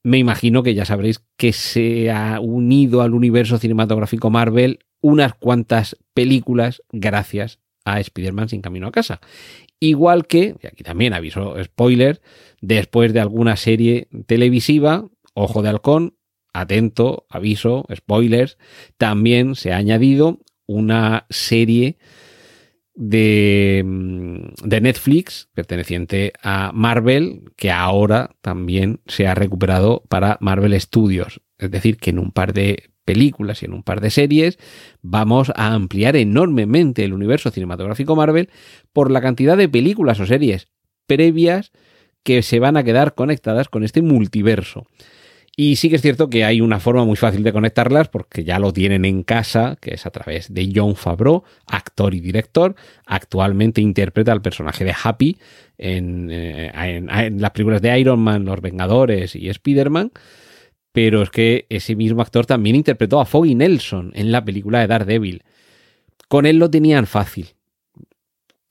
Me 0.03 0.17
imagino 0.17 0.63
que 0.63 0.75
ya 0.75 0.85
sabréis 0.85 1.23
que 1.37 1.53
se 1.53 2.11
ha 2.11 2.39
unido 2.41 3.01
al 3.01 3.13
universo 3.13 3.57
cinematográfico 3.57 4.29
Marvel 4.29 4.79
unas 5.01 5.33
cuantas 5.33 5.97
películas 6.13 6.83
gracias 6.91 7.59
a 7.85 7.99
Spider-Man 7.99 8.49
sin 8.49 8.61
camino 8.61 8.87
a 8.87 8.91
casa. 8.91 9.21
Igual 9.79 10.27
que, 10.27 10.55
y 10.61 10.67
aquí 10.67 10.83
también 10.83 11.13
aviso 11.13 11.55
spoiler, 11.63 12.21
después 12.61 13.13
de 13.13 13.19
alguna 13.19 13.55
serie 13.57 14.07
televisiva, 14.25 15.09
Ojo 15.33 15.61
de 15.61 15.69
Halcón, 15.69 16.15
atento, 16.53 17.25
aviso, 17.29 17.85
spoilers, 17.93 18.57
también 18.97 19.55
se 19.55 19.73
ha 19.73 19.77
añadido 19.77 20.39
una 20.67 21.25
serie 21.29 21.97
de, 22.95 23.83
mm, 23.85 24.67
de, 24.67 24.81
Netflix 24.81 25.49
perteneciente 25.53 26.33
a 26.41 26.71
Marvel 26.73 27.51
que 27.55 27.71
ahora 27.71 28.35
también 28.41 29.01
se 29.07 29.27
ha 29.27 29.35
recuperado 29.35 30.03
para 30.09 30.37
Marvel 30.41 30.79
Studios. 30.79 31.41
Es 31.57 31.71
decir, 31.71 31.97
que 31.97 32.11
en 32.11 32.19
un 32.19 32.31
par 32.31 32.53
de 32.53 32.91
películas 33.05 33.61
y 33.61 33.65
en 33.65 33.73
un 33.73 33.83
par 33.83 34.01
de 34.01 34.09
series 34.09 34.57
vamos 35.01 35.51
a 35.55 35.73
ampliar 35.73 36.15
enormemente 36.15 37.03
el 37.03 37.13
universo 37.13 37.51
cinematográfico 37.51 38.15
Marvel 38.15 38.49
por 38.93 39.11
la 39.11 39.21
cantidad 39.21 39.57
de 39.57 39.69
películas 39.69 40.19
o 40.19 40.25
series 40.25 40.67
previas 41.05 41.71
que 42.23 42.41
se 42.41 42.59
van 42.59 42.77
a 42.77 42.83
quedar 42.83 43.15
conectadas 43.15 43.67
con 43.67 43.83
este 43.83 44.01
multiverso. 44.01 44.87
Y 45.55 45.75
sí 45.75 45.89
que 45.89 45.97
es 45.97 46.01
cierto 46.01 46.31
que 46.31 46.45
hay 46.45 46.61
una 46.61 46.79
forma 46.79 47.05
muy 47.05 47.15
fácil 47.15 47.43
de 47.43 47.53
conectarlas 47.53 48.07
porque 48.09 48.43
ya 48.43 48.57
lo 48.57 48.73
tienen 48.73 49.05
en 49.05 49.21
casa, 49.21 49.77
que 49.79 49.93
es 49.93 50.05
a 50.07 50.09
través 50.09 50.51
de 50.51 50.71
John 50.73 50.95
Favreau, 50.95 51.43
actor 51.67 52.15
y 52.15 52.19
director. 52.19 52.75
Actualmente 53.05 53.79
interpreta 53.79 54.31
al 54.31 54.41
personaje 54.41 54.83
de 54.83 54.95
Happy 55.03 55.37
en, 55.77 56.29
eh, 56.31 56.71
en, 56.73 57.39
las 57.39 57.51
películas 57.51 57.83
de 57.83 57.99
Iron 57.99 58.19
Man, 58.19 58.45
Los 58.45 58.61
Vengadores 58.61 59.35
y 59.35 59.47
Spider-Man. 59.47 60.11
Pero 60.91 61.21
es 61.21 61.29
que 61.29 61.67
ese 61.69 61.95
mismo 61.95 62.23
actor 62.23 62.47
también 62.47 62.75
interpretó 62.75 63.19
a 63.19 63.25
Foggy 63.25 63.53
Nelson 63.53 64.11
en 64.15 64.31
la 64.31 64.43
película 64.43 64.79
de 64.79 64.87
Daredevil. 64.87 65.43
Con 66.29 66.47
él 66.47 66.57
lo 66.57 66.71
tenían 66.71 67.05
fácil 67.05 67.49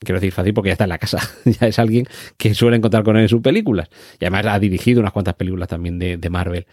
quiero 0.04 0.20
decir 0.20 0.32
fácil 0.32 0.54
porque 0.54 0.68
ya 0.68 0.72
está 0.72 0.84
en 0.84 0.90
la 0.90 0.98
casa, 0.98 1.18
ya 1.44 1.66
es 1.66 1.78
alguien 1.78 2.06
que 2.36 2.54
suele 2.54 2.76
encontrar 2.76 3.04
con 3.04 3.16
él 3.16 3.22
en 3.22 3.28
sus 3.28 3.40
películas. 3.40 3.88
Y 4.20 4.24
además 4.24 4.46
ha 4.46 4.58
dirigido 4.58 5.00
unas 5.00 5.12
cuantas 5.12 5.34
películas 5.34 5.68
también 5.68 5.98
de, 5.98 6.30
Marvel. 6.30 6.66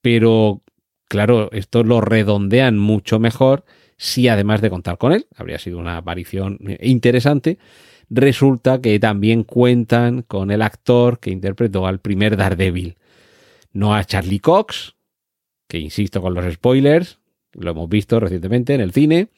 Pero, 0.00 0.62
claro, 1.08 1.50
esto 1.52 1.84
lo 1.84 2.00
redondean 2.00 2.78
mucho 2.78 3.18
mejor 3.18 3.64
si 3.96 4.28
además 4.28 4.60
de 4.60 4.70
contar 4.70 4.98
con 4.98 5.12
él, 5.12 5.26
habría 5.36 5.58
sido 5.58 5.78
una 5.78 5.96
aparición 5.96 6.58
interesante, 6.80 7.58
resulta 8.10 8.80
que 8.80 8.98
también 8.98 9.44
cuentan 9.44 10.22
con 10.22 10.50
el 10.50 10.62
actor 10.62 11.20
que 11.20 11.30
interpretó 11.30 11.86
al 11.86 12.00
primer 12.00 12.36
Daredevil. 12.36 12.96
No 13.72 13.94
a 13.94 14.04
Charlie 14.04 14.40
Cox, 14.40 14.96
que 15.68 15.78
insisto 15.78 16.20
con 16.20 16.34
los 16.34 16.52
spoilers, 16.52 17.20
lo 17.52 17.70
hemos 17.70 17.88
visto 17.88 18.18
recientemente 18.18 18.74
en 18.74 18.80
el 18.80 18.92
cine, 18.92 19.28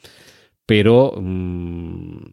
pero 0.67 1.15
mmm, 1.17 2.25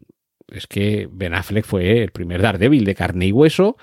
es 0.52 0.66
que 0.66 1.08
Ben 1.10 1.34
Affleck 1.34 1.64
fue 1.64 2.02
el 2.02 2.10
primer 2.10 2.42
Daredevil 2.42 2.84
de 2.84 2.94
carne 2.94 3.26
y 3.26 3.32
hueso 3.32 3.76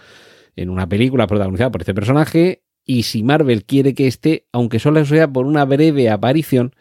en 0.56 0.70
una 0.70 0.88
película 0.88 1.28
protagonizada 1.28 1.72
por 1.72 1.82
este 1.82 1.94
personaje 1.94 2.64
y 2.86 3.04
si 3.04 3.24
Marvel 3.24 3.66
quiere 3.66 3.94
que 3.94 4.08
esté, 4.08 4.48
aunque 4.52 4.80
solo 4.80 5.06
sea 5.06 5.28
por 5.32 5.46
una 5.46 5.66
breve 5.66 6.10
aparición, 6.10 6.74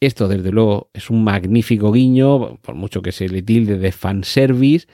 esto 0.00 0.28
desde 0.28 0.52
luego 0.52 0.90
es 0.92 1.10
un 1.10 1.24
magnífico 1.24 1.90
guiño, 1.90 2.58
por 2.58 2.74
mucho 2.74 3.02
que 3.02 3.12
se 3.12 3.28
le 3.28 3.42
tilde 3.42 3.78
de 3.78 3.90
fanservice, 3.90 4.86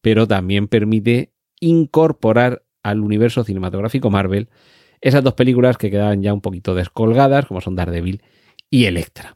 pero 0.00 0.28
también 0.28 0.68
permite 0.68 1.32
incorporar 1.60 2.62
al 2.82 3.00
universo 3.00 3.42
cinematográfico 3.44 4.10
Marvel 4.10 4.48
esas 5.00 5.24
dos 5.24 5.34
películas 5.34 5.78
que 5.78 5.90
quedaban 5.90 6.22
ya 6.22 6.32
un 6.32 6.40
poquito 6.40 6.74
descolgadas, 6.74 7.46
como 7.46 7.60
son 7.60 7.74
Daredevil 7.74 8.22
y 8.70 8.84
Electra. 8.84 9.34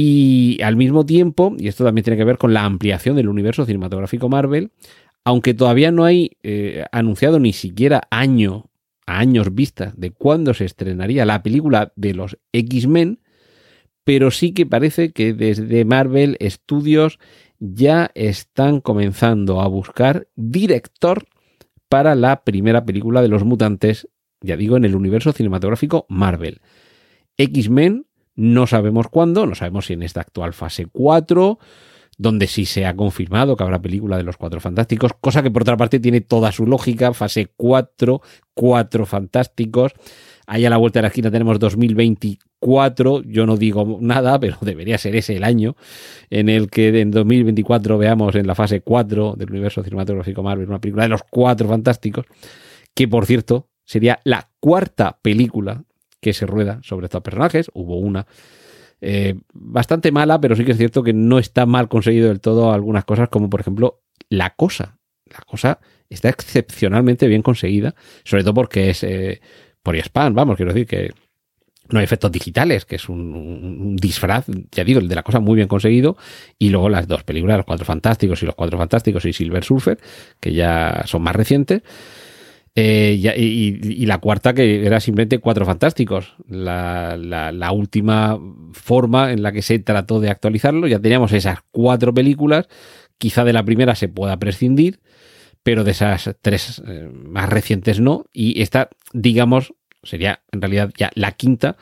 Y 0.00 0.62
al 0.62 0.76
mismo 0.76 1.04
tiempo, 1.04 1.56
y 1.58 1.66
esto 1.66 1.82
también 1.82 2.04
tiene 2.04 2.16
que 2.16 2.24
ver 2.24 2.38
con 2.38 2.54
la 2.54 2.64
ampliación 2.64 3.16
del 3.16 3.28
universo 3.28 3.66
cinematográfico 3.66 4.28
Marvel, 4.28 4.70
aunque 5.24 5.54
todavía 5.54 5.90
no 5.90 6.04
hay 6.04 6.36
eh, 6.44 6.84
anunciado 6.92 7.40
ni 7.40 7.52
siquiera 7.52 8.02
año 8.08 8.70
a 9.08 9.18
años 9.18 9.52
vista 9.52 9.92
de 9.96 10.12
cuándo 10.12 10.54
se 10.54 10.66
estrenaría 10.66 11.24
la 11.24 11.42
película 11.42 11.92
de 11.96 12.14
los 12.14 12.38
X-Men, 12.52 13.18
pero 14.04 14.30
sí 14.30 14.52
que 14.52 14.66
parece 14.66 15.10
que 15.10 15.32
desde 15.32 15.84
Marvel 15.84 16.38
Studios 16.42 17.18
ya 17.58 18.12
están 18.14 18.80
comenzando 18.80 19.60
a 19.60 19.66
buscar 19.66 20.28
director 20.36 21.24
para 21.88 22.14
la 22.14 22.44
primera 22.44 22.84
película 22.84 23.20
de 23.20 23.26
los 23.26 23.42
mutantes, 23.42 24.06
ya 24.42 24.56
digo, 24.56 24.76
en 24.76 24.84
el 24.84 24.94
universo 24.94 25.32
cinematográfico 25.32 26.06
Marvel. 26.08 26.60
X-Men 27.36 28.06
no 28.38 28.68
sabemos 28.68 29.08
cuándo, 29.08 29.46
no 29.46 29.56
sabemos 29.56 29.86
si 29.86 29.94
en 29.94 30.04
esta 30.04 30.20
actual 30.20 30.52
fase 30.52 30.86
4, 30.86 31.58
donde 32.18 32.46
sí 32.46 32.66
se 32.66 32.86
ha 32.86 32.94
confirmado 32.94 33.56
que 33.56 33.64
habrá 33.64 33.82
película 33.82 34.16
de 34.16 34.22
los 34.22 34.36
Cuatro 34.36 34.60
Fantásticos, 34.60 35.12
cosa 35.20 35.42
que 35.42 35.50
por 35.50 35.62
otra 35.62 35.76
parte 35.76 35.98
tiene 35.98 36.20
toda 36.20 36.52
su 36.52 36.64
lógica, 36.64 37.12
fase 37.14 37.50
4, 37.56 38.22
Cuatro 38.54 39.06
Fantásticos. 39.06 39.92
Ahí 40.46 40.64
a 40.64 40.70
la 40.70 40.76
vuelta 40.76 41.00
de 41.00 41.02
la 41.02 41.08
esquina 41.08 41.32
tenemos 41.32 41.58
2024, 41.58 43.22
yo 43.22 43.44
no 43.44 43.56
digo 43.56 43.98
nada, 44.00 44.38
pero 44.40 44.56
debería 44.60 44.98
ser 44.98 45.16
ese 45.16 45.34
el 45.34 45.42
año 45.42 45.74
en 46.30 46.48
el 46.48 46.70
que 46.70 47.00
en 47.00 47.10
2024 47.10 47.98
veamos 47.98 48.36
en 48.36 48.46
la 48.46 48.54
fase 48.54 48.82
4 48.82 49.34
del 49.36 49.50
universo 49.50 49.82
cinematográfico 49.82 50.44
Marvel 50.44 50.68
una 50.68 50.80
película 50.80 51.02
de 51.02 51.08
los 51.08 51.24
Cuatro 51.28 51.66
Fantásticos, 51.66 52.26
que 52.94 53.08
por 53.08 53.26
cierto 53.26 53.68
sería 53.84 54.20
la 54.22 54.48
cuarta 54.60 55.18
película 55.22 55.82
que 56.20 56.32
se 56.32 56.46
rueda 56.46 56.80
sobre 56.82 57.06
estos 57.06 57.22
personajes. 57.22 57.70
Hubo 57.74 57.98
una 57.98 58.26
eh, 59.00 59.34
bastante 59.52 60.12
mala, 60.12 60.40
pero 60.40 60.56
sí 60.56 60.64
que 60.64 60.72
es 60.72 60.78
cierto 60.78 61.02
que 61.02 61.12
no 61.12 61.38
está 61.38 61.66
mal 61.66 61.88
conseguido 61.88 62.28
del 62.28 62.40
todo 62.40 62.72
algunas 62.72 63.04
cosas, 63.04 63.28
como 63.28 63.48
por 63.48 63.60
ejemplo 63.60 64.02
la 64.28 64.54
cosa. 64.54 64.98
La 65.26 65.40
cosa 65.46 65.78
está 66.08 66.28
excepcionalmente 66.28 67.26
bien 67.28 67.42
conseguida, 67.42 67.94
sobre 68.24 68.42
todo 68.42 68.54
porque 68.54 68.90
es 68.90 69.02
eh, 69.04 69.40
por 69.82 69.96
spam, 69.96 70.34
vamos, 70.34 70.56
quiero 70.56 70.72
decir 70.72 70.86
que 70.86 71.10
no 71.90 71.98
hay 71.98 72.04
efectos 72.04 72.30
digitales, 72.30 72.84
que 72.84 72.96
es 72.96 73.08
un, 73.08 73.96
disfraz, 73.96 74.46
ya 74.70 74.84
digo, 74.84 75.00
el 75.00 75.08
de 75.08 75.14
la 75.14 75.22
cosa 75.22 75.40
muy 75.40 75.56
bien 75.56 75.68
conseguido, 75.68 76.16
y 76.58 76.68
luego 76.68 76.88
las 76.88 77.08
dos 77.08 77.24
películas, 77.24 77.56
Los 77.56 77.66
Cuatro 77.66 77.86
Fantásticos 77.86 78.42
y 78.42 78.46
Los 78.46 78.54
Cuatro 78.54 78.78
Fantásticos 78.78 79.24
y 79.24 79.32
Silver 79.32 79.64
Surfer, 79.64 79.98
que 80.40 80.52
ya 80.52 81.02
son 81.06 81.22
más 81.22 81.34
recientes, 81.34 81.82
eh, 82.80 83.34
y, 83.36 84.06
la 84.06 84.18
cuarta 84.18 84.54
que 84.54 84.86
era 84.86 85.00
simplemente 85.00 85.40
Cuatro 85.40 85.66
Fantásticos, 85.66 86.36
la, 86.48 87.16
la, 87.16 87.72
última 87.72 88.38
forma 88.72 89.32
en 89.32 89.42
la 89.42 89.50
que 89.50 89.62
se 89.62 89.80
trató 89.80 90.20
de 90.20 90.30
actualizarlo. 90.30 90.86
Ya 90.86 91.00
teníamos 91.00 91.32
esas 91.32 91.58
cuatro 91.72 92.14
películas, 92.14 92.68
quizá 93.18 93.44
de 93.44 93.52
la 93.52 93.64
primera 93.64 93.96
se 93.96 94.06
pueda 94.06 94.36
prescindir, 94.36 95.00
pero 95.64 95.82
de 95.82 95.90
esas 95.90 96.36
tres 96.40 96.80
eh, 96.86 97.10
más 97.12 97.48
recientes 97.48 97.98
no. 97.98 98.26
Y 98.32 98.62
esta, 98.62 98.90
digamos, 99.12 99.74
sería 100.04 100.44
en 100.52 100.62
realidad 100.62 100.92
ya 100.96 101.10
la 101.16 101.32
quinta, 101.32 101.76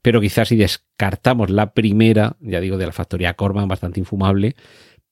pero 0.00 0.18
quizás 0.18 0.48
si 0.48 0.56
descartamos 0.56 1.50
la 1.50 1.74
primera, 1.74 2.38
ya 2.40 2.60
digo, 2.60 2.78
de 2.78 2.86
la 2.86 2.92
factoría 2.92 3.34
Corman, 3.34 3.68
bastante 3.68 4.00
infumable, 4.00 4.56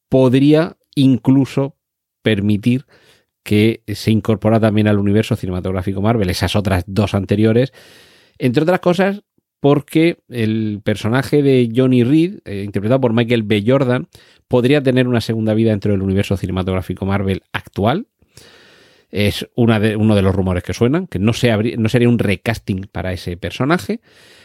podría 0.09 0.79
incluso 0.95 1.77
permitir 2.23 2.87
que 3.47 3.85
se 3.87 4.11
incorpora 4.11 4.59
también 4.59 4.89
al 4.89 4.99
universo 4.99 5.37
cinematográfico 5.37 6.03
Marvel, 6.03 6.29
esas 6.29 6.57
otras 6.57 6.83
dos 6.89 7.15
anteriores, 7.15 7.73
entre 8.39 8.65
otras 8.65 8.81
cosas 8.81 9.23
porque 9.61 10.19
el 10.29 10.81
personaje 10.83 11.43
de 11.43 11.73
Johnny 11.75 12.03
Reed, 12.03 12.41
eh, 12.45 12.65
interpretado 12.65 13.01
por 13.01 13.13
Michael 13.13 13.45
B. 13.45 13.63
Jordan, 13.65 14.09
podría 14.49 14.83
tener 14.83 15.07
una 15.07 15.21
segunda 15.21 15.55
vida 15.55 15.71
dentro 15.71 15.93
del 15.93 16.03
universo 16.03 16.37
cinematográfico 16.37 17.07
Marvel 17.07 17.43
actual. 17.53 18.09
Es 19.11 19.49
uno 19.55 19.79
de 19.79 20.23
los 20.23 20.35
rumores 20.35 20.65
que 20.65 20.75
suenan, 20.75 21.07
que 21.07 21.21
no 21.21 21.33
sería 21.33 22.09
un 22.09 22.19
recasting 22.19 22.89
para 22.91 23.13
ese 23.13 23.37
personaje, 23.37 24.01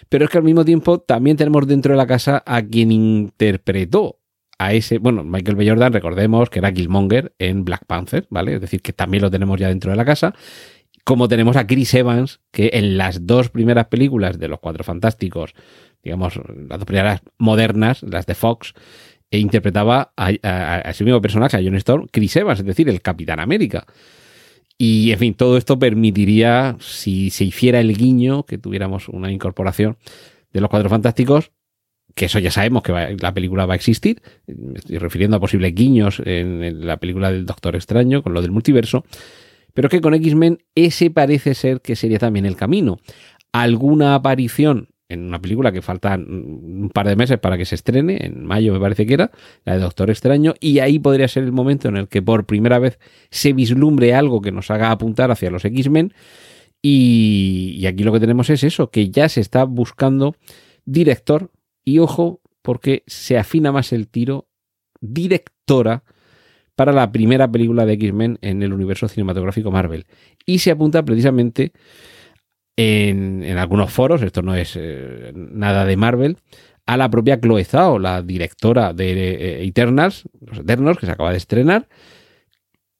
pero 0.09 0.25
es 0.25 0.29
que 0.29 0.37
al 0.37 0.43
mismo 0.43 0.63
tiempo 0.63 0.99
también 0.99 1.37
tenemos 1.37 1.65
dentro 1.65 1.93
de 1.93 1.97
la 1.97 2.05
casa 2.05 2.43
a 2.45 2.61
quien 2.61 2.91
interpretó 2.91 4.20
a 4.61 4.73
ese, 4.73 4.99
bueno, 4.99 5.23
Michael 5.23 5.55
B. 5.55 5.67
Jordan, 5.67 5.91
recordemos 5.91 6.51
que 6.51 6.59
era 6.59 6.71
Killmonger 6.71 7.33
en 7.39 7.65
Black 7.65 7.85
Panther, 7.85 8.27
¿vale? 8.29 8.53
Es 8.55 8.61
decir, 8.61 8.81
que 8.81 8.93
también 8.93 9.23
lo 9.23 9.31
tenemos 9.31 9.59
ya 9.59 9.69
dentro 9.69 9.89
de 9.89 9.97
la 9.97 10.05
casa. 10.05 10.35
Como 11.03 11.27
tenemos 11.27 11.55
a 11.55 11.65
Chris 11.65 11.91
Evans, 11.95 12.41
que 12.51 12.69
en 12.73 12.95
las 12.95 13.25
dos 13.25 13.49
primeras 13.49 13.87
películas 13.87 14.37
de 14.37 14.47
los 14.47 14.59
Cuatro 14.59 14.83
Fantásticos, 14.83 15.55
digamos, 16.03 16.35
las 16.37 16.77
dos 16.77 16.85
primeras 16.85 17.21
modernas, 17.39 18.03
las 18.03 18.27
de 18.27 18.35
Fox, 18.35 18.75
e 19.31 19.39
interpretaba 19.39 20.13
a, 20.15 20.29
ese 20.89 21.03
mismo 21.05 21.21
personaje, 21.21 21.57
a 21.57 21.61
John 21.63 21.75
Storm, 21.75 22.07
Chris 22.11 22.35
Evans, 22.35 22.59
es 22.59 22.65
decir, 22.65 22.87
el 22.87 23.01
Capitán 23.01 23.39
América. 23.39 23.87
Y, 24.77 25.11
en 25.11 25.17
fin, 25.17 25.33
todo 25.33 25.57
esto 25.57 25.79
permitiría, 25.79 26.75
si 26.79 27.31
se 27.31 27.45
hiciera 27.45 27.79
el 27.79 27.97
guiño, 27.97 28.43
que 28.43 28.59
tuviéramos 28.59 29.09
una 29.09 29.31
incorporación 29.31 29.97
de 30.53 30.61
los 30.61 30.69
Cuatro 30.69 30.89
Fantásticos, 30.89 31.51
que 32.21 32.25
eso 32.25 32.37
ya 32.37 32.51
sabemos 32.51 32.83
que 32.83 33.17
la 33.19 33.33
película 33.33 33.65
va 33.65 33.73
a 33.73 33.75
existir. 33.75 34.21
Me 34.45 34.77
estoy 34.77 34.99
refiriendo 34.99 35.37
a 35.37 35.39
posibles 35.39 35.73
guiños 35.73 36.21
en, 36.23 36.85
la 36.85 36.97
película 36.97 37.31
del 37.31 37.47
Doctor 37.47 37.75
Extraño, 37.75 38.21
con 38.21 38.35
lo 38.35 38.43
del 38.43 38.51
multiverso. 38.51 39.03
Pero 39.73 39.89
que 39.89 40.01
con 40.01 40.13
X-Men 40.13 40.59
ese 40.75 41.09
parece 41.09 41.55
ser 41.55 41.81
que 41.81 41.95
sería 41.95 42.19
también 42.19 42.45
el 42.45 42.55
camino. 42.55 42.99
Alguna 43.51 44.13
aparición 44.13 44.89
en 45.09 45.23
una 45.23 45.41
película 45.41 45.71
que 45.71 45.81
faltan 45.81 46.27
un 46.29 46.91
par 46.93 47.07
de 47.07 47.15
meses 47.15 47.39
para 47.39 47.57
que 47.57 47.65
se 47.65 47.73
estrene, 47.73 48.23
en 48.23 48.45
mayo 48.45 48.71
me 48.71 48.79
parece 48.79 49.07
que 49.07 49.15
era, 49.15 49.31
la 49.65 49.73
de 49.73 49.79
Doctor 49.79 50.11
Extraño, 50.11 50.53
y 50.59 50.77
ahí 50.77 50.99
podría 50.99 51.27
ser 51.27 51.41
el 51.41 51.51
momento 51.51 51.89
en 51.89 51.97
el 51.97 52.07
que 52.07 52.21
por 52.21 52.45
primera 52.45 52.77
vez 52.77 52.99
se 53.31 53.51
vislumbre 53.53 54.13
algo 54.13 54.41
que 54.41 54.51
nos 54.51 54.69
haga 54.69 54.91
apuntar 54.91 55.31
hacia 55.31 55.49
los 55.49 55.65
X-Men. 55.65 56.13
Y 56.83 57.83
aquí 57.87 58.03
lo 58.03 58.13
que 58.13 58.19
tenemos 58.19 58.51
es 58.51 58.63
eso, 58.63 58.91
que 58.91 59.09
ya 59.09 59.27
se 59.27 59.41
está 59.41 59.63
buscando 59.63 60.35
director 60.85 61.49
y 61.83 61.99
ojo, 61.99 62.41
porque 62.61 63.03
se 63.07 63.37
afina 63.37 63.71
más 63.71 63.93
el 63.93 64.07
tiro, 64.07 64.47
directora 64.99 66.03
para 66.75 66.91
la 66.91 67.11
primera 67.11 67.51
película 67.51 67.85
de 67.85 67.93
X-Men 67.93 68.39
en 68.41 68.63
el 68.63 68.73
universo 68.73 69.07
cinematográfico 69.07 69.71
Marvel. 69.71 70.05
Y 70.45 70.59
se 70.59 70.71
apunta 70.71 71.03
precisamente 71.03 71.73
en, 72.75 73.43
en 73.43 73.57
algunos 73.57 73.91
foros, 73.91 74.21
esto 74.21 74.41
no 74.41 74.55
es 74.55 74.75
eh, 74.75 75.31
nada 75.35 75.85
de 75.85 75.97
Marvel, 75.97 76.37
a 76.85 76.97
la 76.97 77.09
propia 77.09 77.39
Chloe 77.39 77.63
Zhao, 77.63 77.99
la 77.99 78.21
directora 78.21 78.93
de 78.93 79.11
eh, 79.11 79.63
Eternals, 79.65 80.23
los 80.45 80.59
Eternos, 80.59 80.97
que 80.97 81.05
se 81.05 81.11
acaba 81.11 81.31
de 81.31 81.37
estrenar, 81.37 81.87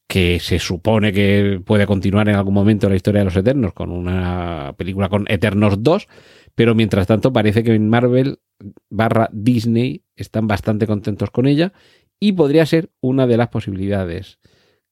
que 0.07 0.39
se 0.39 0.59
supone 0.59 1.13
que 1.13 1.61
puede 1.65 1.87
continuar 1.87 2.29
en 2.29 2.35
algún 2.35 2.53
momento 2.53 2.89
la 2.89 2.95
historia 2.95 3.21
de 3.21 3.25
los 3.25 3.35
Eternos 3.35 3.73
con 3.73 3.91
una 3.91 4.73
película 4.77 5.09
con 5.09 5.25
Eternos 5.29 5.81
2, 5.81 6.07
pero 6.53 6.75
mientras 6.75 7.07
tanto 7.07 7.33
parece 7.33 7.63
que 7.63 7.73
en 7.73 7.89
Marvel 7.89 8.39
barra 8.89 9.29
Disney 9.31 10.03
están 10.15 10.47
bastante 10.47 10.87
contentos 10.87 11.31
con 11.31 11.47
ella 11.47 11.73
y 12.19 12.33
podría 12.33 12.65
ser 12.65 12.91
una 13.01 13.27
de 13.27 13.37
las 13.37 13.49
posibilidades 13.49 14.39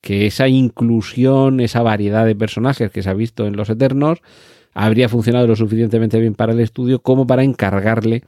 que 0.02 0.26
esa 0.26 0.48
inclusión, 0.48 1.60
esa 1.60 1.82
variedad 1.82 2.26
de 2.26 2.36
personajes 2.36 2.92
que 2.92 3.04
se 3.04 3.10
ha 3.10 3.14
visto 3.14 3.46
en 3.46 3.56
Los 3.56 3.70
Eternos 3.70 4.20
habría 4.74 5.10
funcionado 5.10 5.48
lo 5.48 5.56
suficientemente 5.56 6.20
bien 6.20 6.36
para 6.36 6.54
el 6.54 6.60
estudio 6.60 7.02
como 7.02 7.28
para 7.28 7.44
encargarle 7.44 8.24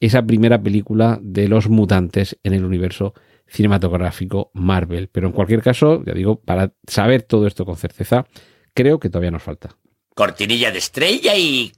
esa 0.00 0.22
primera 0.24 0.60
película 0.62 1.18
de 1.22 1.48
los 1.48 1.68
mutantes 1.68 2.38
en 2.42 2.54
el 2.54 2.64
universo 2.64 3.14
cinematográfico 3.46 4.50
Marvel. 4.54 5.08
Pero 5.08 5.26
en 5.26 5.32
cualquier 5.32 5.62
caso, 5.62 6.02
ya 6.04 6.14
digo, 6.14 6.40
para 6.40 6.72
saber 6.86 7.22
todo 7.22 7.46
esto 7.46 7.64
con 7.64 7.76
certeza, 7.76 8.26
creo 8.72 8.98
que 8.98 9.08
todavía 9.08 9.30
nos 9.30 9.42
falta. 9.42 9.76
Cortinilla 10.14 10.70
de 10.70 10.78
estrella 10.78 11.36
y... 11.36 11.72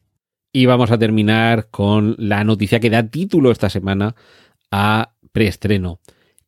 Y 0.56 0.64
vamos 0.64 0.90
a 0.90 0.96
terminar 0.96 1.68
con 1.70 2.14
la 2.16 2.42
noticia 2.42 2.80
que 2.80 2.88
da 2.88 3.02
título 3.10 3.50
esta 3.50 3.68
semana 3.68 4.16
a 4.70 5.12
preestreno. 5.30 6.00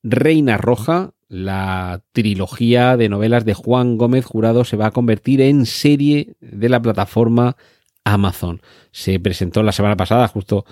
Reina 0.03 0.57
Roja, 0.57 1.13
la 1.29 2.01
trilogía 2.13 2.97
de 2.97 3.11
novelas 3.11 3.45
de 3.45 3.53
Juan 3.53 3.99
Gómez 3.99 4.25
Jurado, 4.25 4.65
se 4.65 4.79
va 4.79 4.87
a 4.87 4.91
convertir 4.93 5.43
en 5.43 5.67
serie 5.67 6.37
de 6.41 6.71
la 6.71 6.81
plataforma 6.81 7.59
Amazon. 8.03 8.63
Se 8.93 9.21
presentó 9.21 9.63
la 9.63 9.73
semana 9.73 9.99
pasada, 9.99 10.27
justo 10.27 10.65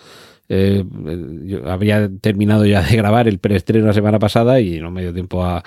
eh, 0.48 0.84
yo 1.44 1.68
había 1.70 2.08
terminado 2.20 2.64
ya 2.66 2.82
de 2.82 2.96
grabar 2.96 3.28
el 3.28 3.38
preestreno 3.38 3.86
la 3.86 3.92
semana 3.92 4.18
pasada 4.18 4.60
y 4.60 4.78
no 4.80 4.90
me 4.90 5.02
dio 5.02 5.12
tiempo 5.12 5.44
a. 5.44 5.62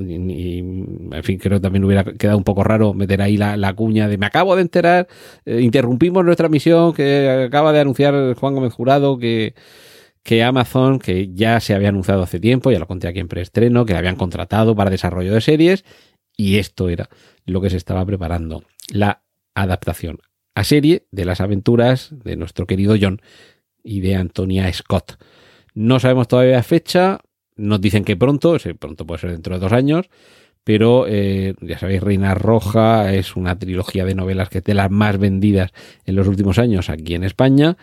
ni- 0.00 0.58
en 0.58 1.22
fin, 1.22 1.38
creo 1.38 1.58
que 1.58 1.62
también 1.62 1.84
hubiera 1.84 2.04
quedado 2.04 2.38
un 2.38 2.44
poco 2.44 2.64
raro 2.64 2.94
meter 2.94 3.22
ahí 3.22 3.36
la, 3.36 3.56
la 3.56 3.74
cuña 3.74 4.08
de 4.08 4.18
me 4.18 4.26
acabo 4.26 4.56
de 4.56 4.62
enterar, 4.62 5.08
eh, 5.44 5.60
interrumpimos 5.60 6.24
nuestra 6.24 6.48
misión 6.48 6.92
que 6.92 7.44
acaba 7.46 7.72
de 7.72 7.80
anunciar 7.80 8.34
Juan 8.34 8.54
Gómez 8.54 8.72
Jurado 8.72 9.18
que 9.18 9.54
que 10.24 10.44
Amazon, 10.44 11.00
que 11.00 11.32
ya 11.34 11.58
se 11.58 11.74
había 11.74 11.88
anunciado 11.88 12.22
hace 12.22 12.38
tiempo, 12.38 12.70
ya 12.70 12.78
lo 12.78 12.86
conté 12.86 13.08
aquí 13.08 13.18
en 13.18 13.26
preestreno, 13.26 13.84
que 13.84 13.92
la 13.92 13.98
habían 13.98 14.14
contratado 14.14 14.76
para 14.76 14.88
desarrollo 14.88 15.34
de 15.34 15.40
series, 15.40 15.84
y 16.36 16.58
esto 16.58 16.88
era 16.88 17.08
lo 17.44 17.60
que 17.60 17.70
se 17.70 17.76
estaba 17.76 18.06
preparando, 18.06 18.62
la 18.92 19.24
adaptación 19.56 20.18
a 20.54 20.62
serie 20.64 21.06
de 21.10 21.24
las 21.24 21.40
aventuras 21.40 22.14
de 22.24 22.36
nuestro 22.36 22.66
querido 22.66 22.94
John 23.00 23.20
y 23.82 24.00
de 24.00 24.16
Antonia 24.16 24.72
Scott. 24.72 25.18
No 25.74 26.00
sabemos 26.00 26.28
todavía 26.28 26.62
fecha, 26.62 27.18
nos 27.56 27.80
dicen 27.80 28.04
que 28.04 28.16
pronto, 28.16 28.56
pronto 28.78 29.06
puede 29.06 29.20
ser 29.20 29.32
dentro 29.32 29.54
de 29.54 29.60
dos 29.60 29.72
años, 29.72 30.08
pero 30.64 31.06
eh, 31.08 31.54
ya 31.60 31.78
sabéis, 31.78 32.02
Reina 32.02 32.34
Roja 32.34 33.12
es 33.12 33.34
una 33.36 33.58
trilogía 33.58 34.04
de 34.04 34.14
novelas 34.14 34.48
que 34.48 34.58
es 34.58 34.64
de 34.64 34.74
las 34.74 34.90
más 34.90 35.18
vendidas 35.18 35.72
en 36.04 36.14
los 36.14 36.28
últimos 36.28 36.58
años 36.58 36.88
aquí 36.88 37.14
en 37.14 37.24
España 37.24 37.76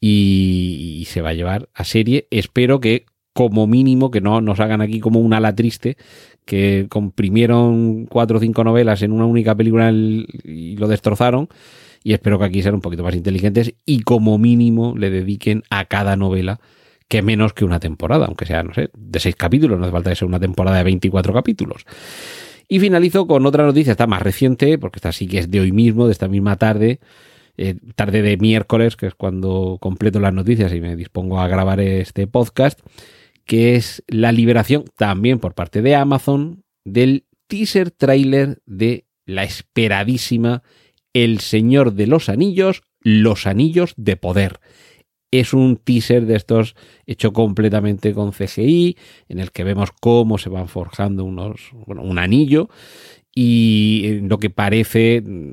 y, 0.00 0.98
y 1.00 1.04
se 1.04 1.22
va 1.22 1.30
a 1.30 1.34
llevar 1.34 1.68
a 1.74 1.84
serie. 1.84 2.26
Espero 2.30 2.80
que 2.80 3.06
como 3.32 3.66
mínimo 3.66 4.10
que 4.10 4.20
no 4.20 4.40
nos 4.40 4.60
hagan 4.60 4.80
aquí 4.80 5.00
como 5.00 5.20
un 5.20 5.32
ala 5.32 5.54
triste 5.54 5.96
que 6.44 6.86
comprimieron 6.88 8.06
cuatro 8.06 8.38
o 8.38 8.40
cinco 8.40 8.64
novelas 8.64 9.02
en 9.02 9.12
una 9.12 9.26
única 9.26 9.54
película 9.54 9.88
el- 9.88 10.26
y 10.44 10.76
lo 10.76 10.88
destrozaron 10.88 11.48
y 12.04 12.12
espero 12.12 12.38
que 12.38 12.44
aquí 12.44 12.62
sean 12.62 12.74
un 12.74 12.82
poquito 12.82 13.02
más 13.02 13.14
inteligentes 13.14 13.74
y 13.86 14.02
como 14.02 14.38
mínimo 14.38 14.94
le 14.96 15.10
dediquen 15.10 15.64
a 15.70 15.86
cada 15.86 16.16
novela 16.16 16.60
que 17.08 17.22
menos 17.22 17.54
que 17.54 17.64
una 17.64 17.80
temporada, 17.80 18.26
aunque 18.26 18.44
sea, 18.44 18.62
no 18.62 18.74
sé, 18.74 18.90
de 18.94 19.20
seis 19.20 19.34
capítulos, 19.36 19.78
no 19.78 19.84
hace 19.84 19.92
falta 19.92 20.10
que 20.10 20.16
sea 20.16 20.28
una 20.28 20.38
temporada 20.38 20.76
de 20.78 20.84
24 20.84 21.32
capítulos. 21.32 21.86
Y 22.68 22.78
finalizo 22.78 23.26
con 23.26 23.46
otra 23.46 23.64
noticia, 23.64 23.92
está 23.92 24.06
más 24.06 24.22
reciente, 24.22 24.78
porque 24.78 24.98
esta 24.98 25.12
sí 25.12 25.26
que 25.26 25.38
es 25.38 25.50
de 25.50 25.60
hoy 25.60 25.72
mismo, 25.72 26.06
de 26.06 26.12
esta 26.12 26.28
misma 26.28 26.56
tarde, 26.56 27.00
eh, 27.56 27.76
tarde 27.94 28.20
de 28.20 28.36
miércoles, 28.36 28.96
que 28.96 29.06
es 29.06 29.14
cuando 29.14 29.78
completo 29.80 30.20
las 30.20 30.32
noticias 30.32 30.72
y 30.72 30.80
me 30.80 30.96
dispongo 30.96 31.40
a 31.40 31.48
grabar 31.48 31.80
este 31.80 32.26
podcast, 32.26 32.80
que 33.46 33.76
es 33.76 34.02
la 34.08 34.32
liberación 34.32 34.84
también 34.96 35.38
por 35.38 35.54
parte 35.54 35.80
de 35.80 35.94
Amazon 35.94 36.64
del 36.84 37.24
teaser 37.46 37.90
trailer 37.90 38.60
de 38.66 39.06
la 39.26 39.44
esperadísima 39.44 40.62
El 41.14 41.40
Señor 41.40 41.94
de 41.94 42.06
los 42.06 42.28
Anillos, 42.28 42.82
Los 43.00 43.46
Anillos 43.46 43.94
de 43.96 44.16
Poder. 44.16 44.60
Es 45.30 45.54
un 45.54 45.76
teaser 45.76 46.26
de 46.26 46.36
estos 46.36 46.76
hecho 47.06 47.32
completamente 47.32 48.12
con 48.12 48.32
CGI, 48.32 48.96
en 49.28 49.38
el 49.38 49.52
que 49.52 49.64
vemos 49.64 49.90
cómo 50.00 50.38
se 50.38 50.50
van 50.50 50.68
forjando 50.68 51.24
unos, 51.24 51.70
bueno, 51.86 52.02
un 52.02 52.18
anillo 52.18 52.68
y 53.34 54.02
en 54.04 54.28
lo 54.28 54.38
que 54.38 54.50
parece 54.50 55.22
mm, 55.24 55.52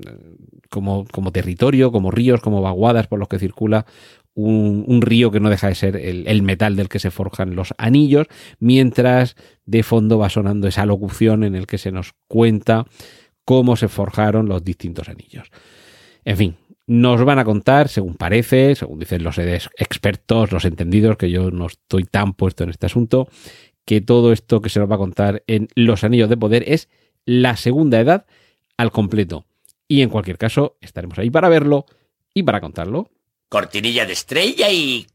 como, 0.70 1.06
como 1.06 1.32
territorio, 1.32 1.92
como 1.92 2.12
ríos, 2.12 2.42
como 2.42 2.62
vaguadas 2.62 3.08
por 3.08 3.20
los 3.20 3.28
que 3.28 3.40
circula 3.40 3.86
un, 4.34 4.84
un 4.88 5.02
río 5.02 5.32
que 5.32 5.40
no 5.40 5.50
deja 5.50 5.68
de 5.68 5.76
ser 5.76 5.96
el, 5.96 6.28
el 6.28 6.42
metal 6.42 6.76
del 6.76 6.90
que 6.90 7.00
se 7.00 7.12
forjan 7.12 7.56
los 7.56 7.74
anillos, 7.78 8.28
mientras 8.60 9.36
de 9.66 9.84
fondo 9.84 10.18
va 10.18 10.30
sonando 10.30 10.68
esa 10.68 10.86
locución 10.86 11.44
en 11.44 11.56
el 11.56 11.68
que 11.68 11.78
se 11.78 11.92
nos 11.92 12.14
cuenta 12.28 12.86
cómo 13.52 13.76
se 13.76 13.90
forjaron 13.90 14.48
los 14.48 14.64
distintos 14.64 15.10
anillos. 15.10 15.52
En 16.24 16.38
fin, 16.38 16.56
nos 16.88 17.22
van 17.26 17.38
a 17.38 17.44
contar, 17.44 17.90
según 17.90 18.16
parece, 18.16 18.76
según 18.76 18.98
dicen 18.98 19.26
los 19.26 19.38
expertos, 19.38 20.54
los 20.54 20.64
entendidos, 20.64 21.18
que 21.18 21.30
yo 21.30 21.52
no 21.52 21.66
estoy 21.66 22.06
tan 22.06 22.32
puesto 22.32 22.64
en 22.64 22.70
este 22.70 22.86
asunto, 22.86 23.28
que 23.84 24.00
todo 24.00 24.32
esto 24.32 24.62
que 24.62 24.70
se 24.70 24.80
nos 24.80 24.90
va 24.90 24.96
a 24.96 25.00
contar 25.00 25.44
en 25.48 25.68
Los 25.76 26.06
Anillos 26.06 26.30
de 26.30 26.38
Poder 26.38 26.64
es 26.66 26.88
la 27.26 27.58
segunda 27.58 28.00
edad 28.00 28.26
al 28.78 28.94
completo. 28.94 29.44
Y 29.86 30.02
en 30.02 30.08
cualquier 30.08 30.38
caso, 30.38 30.78
estaremos 30.80 31.20
ahí 31.20 31.30
para 31.30 31.50
verlo 31.50 31.86
y 32.34 32.44
para 32.44 32.62
contarlo. 32.62 33.10
Cortinilla 33.50 34.06
de 34.06 34.14
estrella 34.14 34.72
y... 34.72 35.08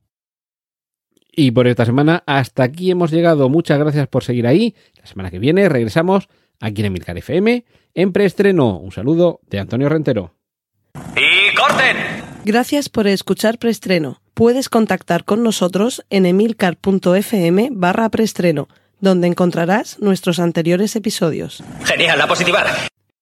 Y 1.34 1.52
por 1.52 1.68
esta 1.68 1.86
semana, 1.86 2.22
hasta 2.26 2.64
aquí 2.64 2.90
hemos 2.90 3.10
llegado. 3.10 3.48
Muchas 3.48 3.78
gracias 3.78 4.08
por 4.08 4.24
seguir 4.24 4.46
ahí. 4.46 4.74
La 5.00 5.06
semana 5.06 5.30
que 5.30 5.38
viene 5.38 5.70
regresamos 5.70 6.28
aquí 6.60 6.82
en 6.82 6.86
Emilcar 6.86 7.18
FM 7.18 7.64
en 7.94 8.12
preestreno. 8.12 8.78
Un 8.78 8.92
saludo 8.92 9.40
de 9.48 9.58
Antonio 9.58 9.88
Rentero. 9.88 10.34
¡Y 11.16 11.54
corten! 11.54 11.96
Gracias 12.44 12.88
por 12.88 13.06
escuchar 13.06 13.58
Preestreno. 13.58 14.20
Puedes 14.34 14.68
contactar 14.68 15.24
con 15.24 15.42
nosotros 15.42 16.04
en 16.10 16.26
emilcar.fm 16.26 17.70
barra 17.72 18.08
preestreno, 18.08 18.68
donde 19.00 19.26
encontrarás 19.26 19.98
nuestros 19.98 20.38
anteriores 20.38 20.94
episodios. 20.94 21.64
Genial, 21.84 22.20
a 22.20 22.28
positivar. 22.28 22.66